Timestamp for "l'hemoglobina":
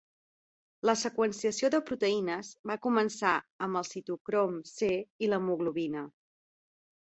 5.33-6.07